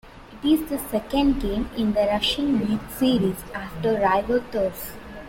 It 0.43 0.47
is 0.59 0.67
the 0.67 0.79
second 0.89 1.39
game 1.41 1.69
in 1.77 1.93
the 1.93 2.07
"Rushing 2.07 2.57
Beat" 2.57 2.79
series, 2.97 3.37
after 3.53 3.99
"Rival 3.99 4.41
Turf! 4.51 4.95